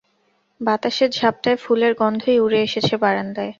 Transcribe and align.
বাতাসের 0.61 1.09
ঝাপটায় 1.11 1.57
ফুলের 1.57 1.93
গন্ধই 1.93 2.37
উড়ে 2.39 2.59
এসেছে 2.61 2.95
বারান্দায়। 2.97 3.49